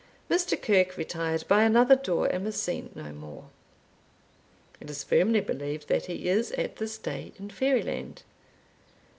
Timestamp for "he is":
6.07-6.51